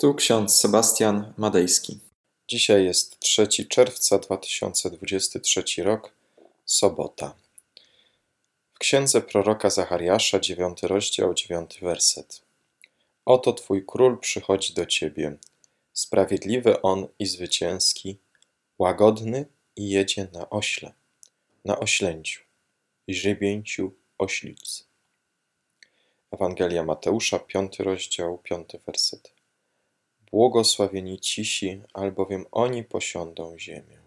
[0.00, 1.98] Tu ksiądz Sebastian Madejski.
[2.48, 6.12] Dzisiaj jest 3 czerwca 2023 rok,
[6.64, 7.34] sobota.
[8.74, 12.40] W księdze proroka Zachariasza, 9 rozdział, 9 werset.
[13.24, 15.36] Oto Twój król przychodzi do Ciebie,
[15.92, 18.18] sprawiedliwy on i zwycięski,
[18.78, 19.46] łagodny
[19.76, 20.92] i jedzie na ośle,
[21.64, 22.42] na oślęciu,
[23.08, 24.84] źrebięciu oślic.
[26.30, 29.37] Ewangelia Mateusza, 5 rozdział, 5 werset.
[30.30, 33.98] Błogosławieni cisi, albowiem oni posiądą ziemię.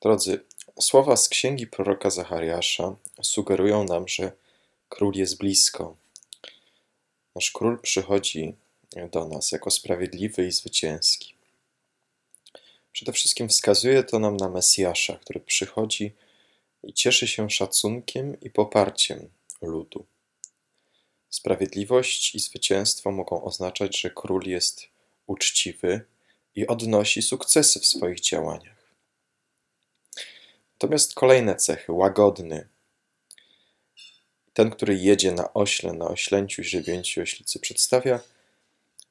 [0.00, 0.44] Drodzy,
[0.80, 4.32] słowa z księgi proroka Zachariasza sugerują nam, że
[4.88, 5.96] król jest blisko.
[7.34, 8.54] Nasz król przychodzi
[9.12, 11.34] do nas jako sprawiedliwy i zwycięski.
[12.92, 16.14] Przede wszystkim wskazuje to nam na Mesjasza, który przychodzi
[16.82, 19.28] i cieszy się szacunkiem i poparciem
[19.62, 20.06] ludu.
[21.30, 24.88] Sprawiedliwość i zwycięstwo mogą oznaczać, że król jest
[25.26, 26.04] uczciwy
[26.54, 28.94] i odnosi sukcesy w swoich działaniach.
[30.72, 32.68] Natomiast kolejne cechy, łagodny,
[34.52, 38.20] ten, który jedzie na ośle, na oślęciu, źrebięciu, oślicy, przedstawia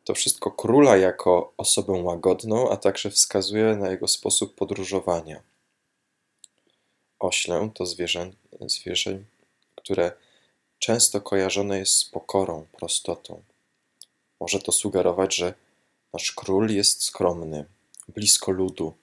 [0.04, 5.44] to wszystko króla jako osobę łagodną, a także wskazuje na jego sposób podróżowania.
[7.20, 9.20] Oślę to zwierzę, zwierzę
[9.76, 10.12] które
[10.80, 13.44] często kojarzone jest z pokorą, prostotą.
[14.40, 15.54] Może to sugerować, że
[16.14, 17.66] nasz król jest skromny,
[18.08, 18.94] blisko ludu,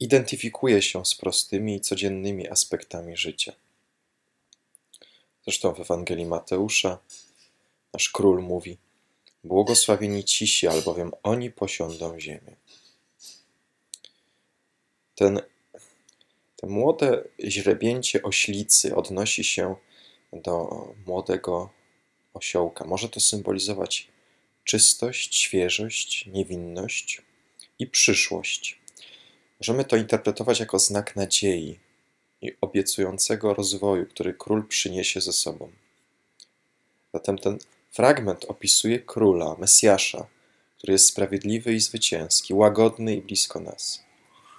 [0.00, 3.52] identyfikuje się z prostymi i codziennymi aspektami życia.
[5.44, 6.98] Zresztą w Ewangelii Mateusza
[7.92, 8.78] nasz król mówi:
[9.44, 12.56] Błogosławieni cisi, albowiem oni posiądą ziemię.
[15.14, 15.40] Ten,
[16.56, 19.89] te młode źrebięcie oślicy odnosi się do
[21.06, 21.70] młodego
[22.34, 22.84] osiołka.
[22.84, 24.08] Może to symbolizować
[24.64, 27.22] czystość, świeżość, niewinność
[27.78, 28.80] i przyszłość.
[29.60, 31.78] Możemy to interpretować jako znak nadziei
[32.42, 35.70] i obiecującego rozwoju, który król przyniesie ze sobą.
[37.14, 37.58] Zatem ten
[37.92, 40.26] fragment opisuje króla, Mesjasza,
[40.78, 44.02] który jest sprawiedliwy i zwycięski, łagodny i blisko nas.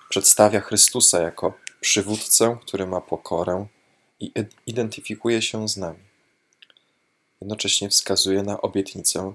[0.10, 3.68] Przedstawia Chrystusa jako przywódcę, który ma pokorę,
[4.22, 4.32] i
[4.66, 6.04] identyfikuje się z nami.
[7.42, 9.34] Jednocześnie wskazuje na obietnicę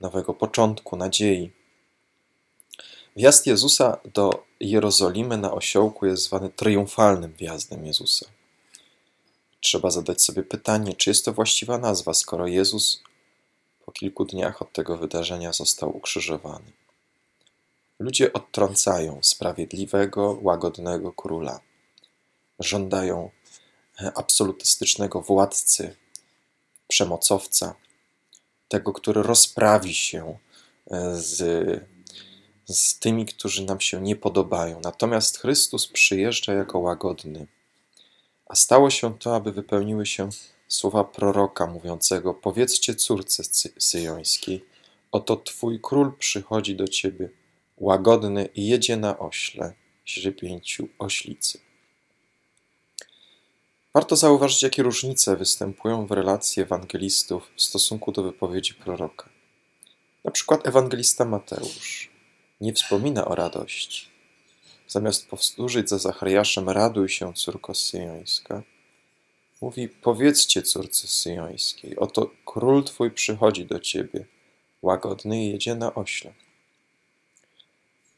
[0.00, 1.50] nowego początku, nadziei.
[3.16, 8.26] Wjazd Jezusa do Jerozolimy na osiołku jest zwany triumfalnym wjazdem Jezusa.
[9.60, 13.02] Trzeba zadać sobie pytanie, czy jest to właściwa nazwa, skoro Jezus
[13.86, 16.72] po kilku dniach od tego wydarzenia został ukrzyżowany.
[17.98, 21.60] Ludzie odtrącają sprawiedliwego, łagodnego króla.
[22.58, 23.30] Żądają
[24.14, 25.96] absolutystycznego władcy,
[26.88, 27.74] przemocowca,
[28.68, 30.38] tego, który rozprawi się
[30.90, 31.38] e, z,
[32.66, 34.80] z tymi, którzy nam się nie podobają.
[34.80, 37.46] Natomiast Chrystus przyjeżdża jako łagodny.
[38.46, 40.28] A stało się to, aby wypełniły się
[40.68, 43.42] słowa proroka mówiącego: Powiedzcie córce
[43.78, 44.64] syjońskiej,
[45.12, 47.28] oto Twój król przychodzi do Ciebie,
[47.76, 49.74] łagodny i jedzie na ośle,
[50.06, 51.60] źrebięciu oślicy.
[53.94, 59.28] Warto zauważyć, jakie różnice występują w relacji ewangelistów w stosunku do wypowiedzi proroka.
[60.24, 62.10] Na przykład ewangelista Mateusz
[62.60, 64.08] nie wspomina o radości.
[64.88, 68.62] Zamiast powtórzyć za Zachariaszem raduj się, córko syjońska,
[69.60, 74.26] mówi powiedzcie córce syjońskiej, oto król twój przychodzi do ciebie,
[74.82, 76.32] łagodny i jedzie na ośle.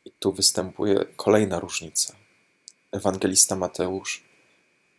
[0.05, 2.17] I tu występuje kolejna różnica.
[2.93, 4.27] Ewangelista Mateusz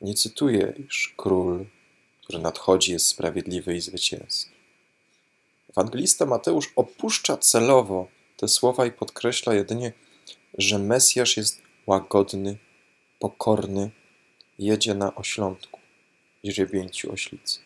[0.01, 1.65] nie cytuję, iż król,
[2.23, 4.51] który nadchodzi, jest sprawiedliwy i zwycięski.
[5.69, 9.93] Ewangelista Mateusz opuszcza celowo te słowa i podkreśla jedynie,
[10.57, 12.57] że Mesjasz jest łagodny,
[13.19, 13.91] pokorny,
[14.59, 15.79] jedzie na oślątku
[16.45, 17.59] źrebięciu oślicy.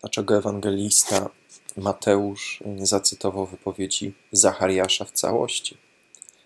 [0.00, 1.30] Dlaczego ewangelista
[1.76, 5.76] Mateusz nie zacytował wypowiedzi Zachariasza w całości?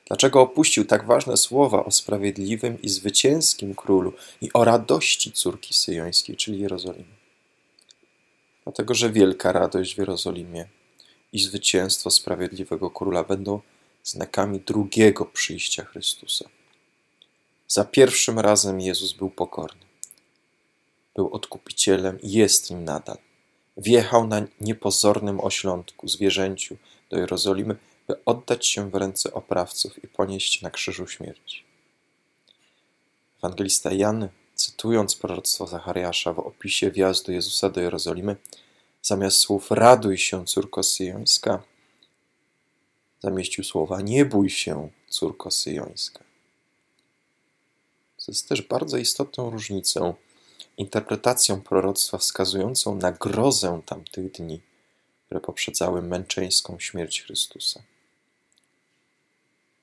[0.09, 6.37] Dlaczego opuścił tak ważne słowa o sprawiedliwym i zwycięskim królu i o radości córki syjońskiej,
[6.37, 7.19] czyli Jerozolimy?
[8.65, 10.69] Dlatego, że wielka radość w Jerozolimie
[11.33, 13.61] i zwycięstwo sprawiedliwego króla będą
[14.05, 16.49] znakami drugiego przyjścia Chrystusa.
[17.69, 19.87] Za pierwszym razem Jezus był pokorny.
[21.17, 23.19] Był odkupicielem i jest nim nadal.
[23.77, 26.77] Wjechał na niepozornym oślątku, zwierzęciu
[27.11, 27.77] do Jerozolimy
[28.09, 31.65] by oddać się w ręce oprawców i ponieść na krzyżu śmierć.
[33.39, 38.37] Ewangelista Jan, cytując proroctwo Zachariasza w opisie wjazdu Jezusa do Jerozolimy,
[39.03, 41.63] zamiast słów raduj się, córko syjońska,
[43.21, 46.25] zamieścił słowa nie bój się, córko syjońska.
[48.17, 50.15] To jest też bardzo istotną różnicą,
[50.77, 54.61] interpretacją proroctwa wskazującą na grozę tamtych dni,
[55.27, 57.83] które poprzedzały męczeńską śmierć Chrystusa.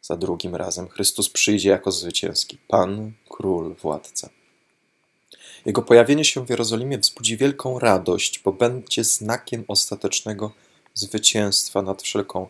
[0.07, 4.30] Za drugim razem Chrystus przyjdzie jako zwycięski Pan, Król, Władca.
[5.66, 10.52] Jego pojawienie się w Jerozolimie wzbudzi wielką radość, bo będzie znakiem ostatecznego
[10.94, 12.48] zwycięstwa nad wszelką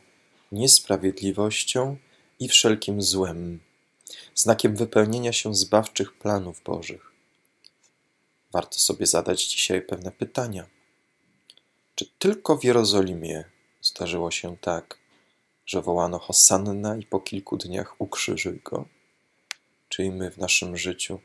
[0.52, 1.98] niesprawiedliwością
[2.40, 3.60] i wszelkim złem,
[4.36, 7.12] znakiem wypełnienia się zbawczych planów Bożych.
[8.52, 10.66] Warto sobie zadać dzisiaj pewne pytania.
[11.96, 13.44] Czy tylko w Jerozolimie
[13.82, 15.05] zdarzyło się tak,
[15.66, 18.86] że wołano Hosanna i po kilku dniach ukrzyżyj go?
[19.90, 21.20] Czy i my w naszym życiu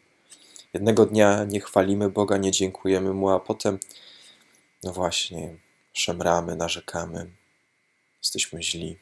[0.75, 3.79] jednego dnia nie chwalimy Boga, nie dziękujemy Mu, a potem,
[4.83, 5.57] no właśnie,
[5.93, 7.31] szemramy, narzekamy,
[8.19, 8.99] jesteśmy źli.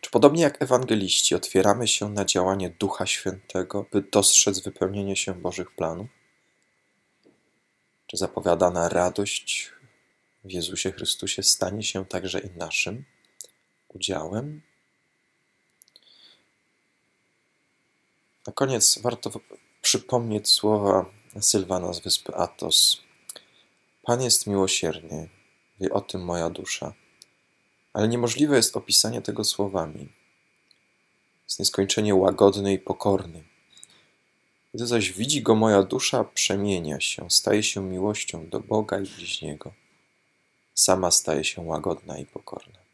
[0.00, 5.70] Czy podobnie jak ewangeliści otwieramy się na działanie Ducha Świętego, by dostrzec wypełnienie się Bożych
[5.70, 6.08] planów?
[8.06, 9.70] Czy zapowiadana radość
[10.44, 13.04] w Jezusie Chrystusie stanie się także i naszym
[13.96, 14.62] udziałem?
[18.46, 19.30] Na koniec warto
[19.82, 21.06] przypomnieć słowa
[21.40, 23.00] Sylwana z wyspy Atos.
[24.02, 25.28] Pan jest miłosierny,
[25.80, 26.94] wie o tym moja dusza,
[27.92, 30.12] ale niemożliwe jest opisanie tego słowami.
[31.44, 33.44] Jest nieskończenie łagodny i pokorny.
[34.74, 39.72] Gdy zaś widzi go moja dusza, przemienia się, staje się miłością do Boga i bliźniego.
[40.74, 42.85] Sama staje się łagodna i pokorna.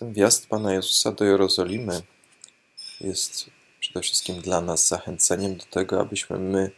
[0.00, 2.02] Ten wjazd Pana Jezusa do Jerozolimy
[3.00, 3.50] jest
[3.80, 6.70] przede wszystkim dla nas zachęceniem do tego, abyśmy my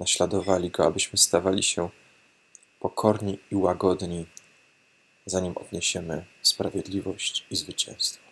[0.00, 1.90] naśladowali Go, abyśmy stawali się
[2.80, 4.26] pokorni i łagodni,
[5.26, 8.22] zanim odniesiemy sprawiedliwość i zwycięstwo.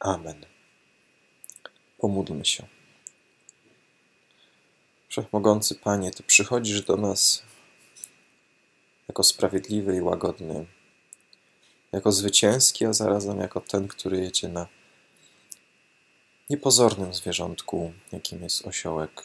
[0.00, 0.46] Amen.
[1.98, 2.66] Pomódlmy się.
[5.08, 7.42] Wszechmogący Panie, Ty przychodzisz do nas
[9.08, 10.66] jako sprawiedliwy i łagodny,
[11.92, 14.66] jako zwycięski, a zarazem jako ten, który jedzie na
[16.50, 19.22] niepozornym zwierzątku, jakim jest osiołek.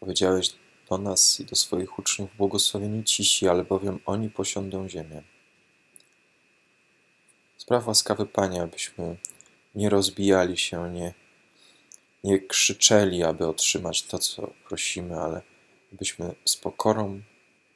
[0.00, 0.50] Powiedziałeś
[0.90, 5.22] do nas i do swoich uczniów błogosławieni cisi, albowiem oni posiądą ziemię.
[7.56, 9.16] Spraw łaskawy Panie, abyśmy
[9.74, 11.14] nie rozbijali się, nie,
[12.24, 15.42] nie krzyczeli, aby otrzymać to, co prosimy, ale
[15.92, 17.22] abyśmy z pokorą,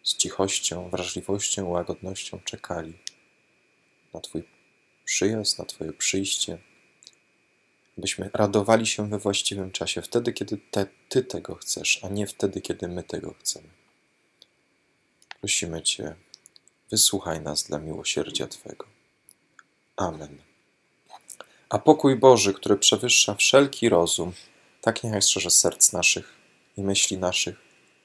[0.08, 2.99] z cichością, wrażliwością, łagodnością czekali
[4.14, 4.43] na Twój
[5.05, 6.58] przyjazd, na Twoje przyjście,
[7.99, 12.60] byśmy radowali się we właściwym czasie, wtedy, kiedy te, Ty tego chcesz, a nie wtedy,
[12.60, 13.69] kiedy my tego chcemy.
[15.40, 16.14] Prosimy Cię,
[16.90, 18.87] wysłuchaj nas dla miłosierdzia Twego.
[19.96, 20.38] Amen.
[21.69, 24.32] A pokój Boży, który przewyższa wszelki rozum,
[24.81, 26.32] tak niechaj strzeże serc naszych
[26.76, 27.56] i myśli naszych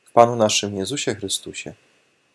[0.06, 1.74] w Panu naszym Jezusie Chrystusie,